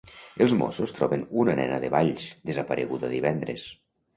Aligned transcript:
Els 0.45 0.53
Mossos 0.61 0.93
troben 0.99 1.27
una 1.43 1.55
nena 1.61 1.77
de 1.83 1.91
Valls, 1.99 2.25
desapareguda 2.51 3.13
divendres. 3.17 3.69